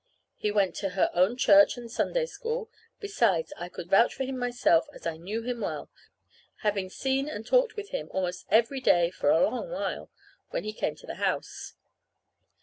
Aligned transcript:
He 0.35 0.49
went 0.49 0.73
to 0.77 0.89
her 0.97 1.11
own 1.13 1.37
church 1.37 1.77
and 1.77 1.91
Sunday 1.91 2.25
School. 2.25 2.71
Besides, 2.99 3.53
I 3.55 3.69
could 3.69 3.87
vouch 3.91 4.15
for 4.15 4.23
him 4.23 4.35
myself, 4.39 4.87
as 4.95 5.05
I 5.05 5.17
knew 5.17 5.43
him 5.43 5.61
well, 5.61 5.91
having 6.63 6.89
seen 6.89 7.29
and 7.29 7.45
talked 7.45 7.75
with 7.75 7.89
him 7.91 8.07
almost 8.09 8.47
every 8.49 8.79
day 8.79 9.11
for 9.11 9.29
a 9.29 9.43
long 9.47 9.69
while, 9.69 10.09
when 10.49 10.63
he 10.63 10.73
came 10.73 10.95
to 10.95 11.05
the 11.05 11.15
house. 11.21 11.75